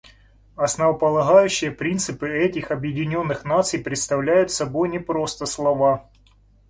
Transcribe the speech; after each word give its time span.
Основополагающие 0.55 1.69
принципы 1.69 2.27
этих 2.27 2.71
Объединенных 2.71 3.45
Наций 3.45 3.77
представляют 3.79 4.49
собой 4.49 4.89
не 4.89 4.97
просто 4.97 5.45
слова. 5.45 6.09